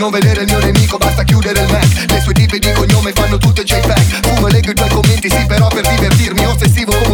[0.00, 2.10] non vedere il mio nemico basta chiudere il Mac.
[2.10, 4.34] Le sue tipe di cognome fanno tutte JPEG.
[4.34, 7.09] Fumo e leggo i tuoi commenti sì però per divertirmi Ossessivo come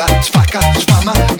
[0.00, 1.39] Faca, faca, fama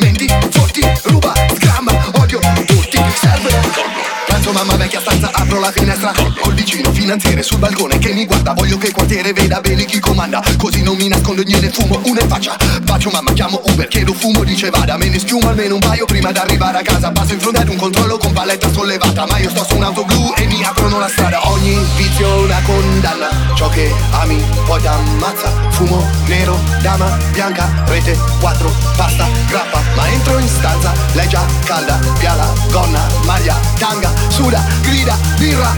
[4.51, 6.13] Pranzo mamma vecchia stanza, apro la finestra.
[6.41, 8.53] Col vicino finanziere sul balcone che mi guarda.
[8.53, 10.43] Voglio che il quartiere veda bene chi comanda.
[10.57, 12.57] Così non mi nascondo niente fumo una in faccia.
[12.83, 16.33] Bacio mamma, chiamo Uber, chiedo fumo, dice vada Me ne schiumo almeno un paio prima
[16.33, 17.13] d'arrivare a casa.
[17.13, 19.27] Passo in fronte ad un controllo con paletta sollevata.
[19.27, 21.49] Ma io sto su un'auto blu e mi aprono la strada.
[21.49, 23.29] Ogni vizio una condanna.
[23.55, 29.81] Ciò che ami poi t'ammazza Fumo nero, dama bianca, rete 4, pasta, grappa.
[29.95, 35.75] Ma entro in stanza, lei già calda Piala, gonna, maglia, tanga, suda, grida, birra,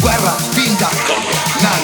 [0.00, 0.88] guerra, finta,
[1.60, 1.83] nanga.